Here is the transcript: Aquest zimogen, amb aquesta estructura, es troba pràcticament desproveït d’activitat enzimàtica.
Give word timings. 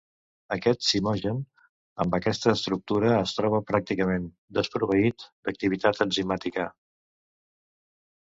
Aquest 0.55 0.85
zimogen, 0.91 1.41
amb 2.05 2.15
aquesta 2.17 2.49
estructura, 2.57 3.11
es 3.17 3.33
troba 3.39 3.59
pràcticament 3.71 4.25
desproveït 4.59 5.27
d’activitat 5.27 6.01
enzimàtica. 6.07 6.67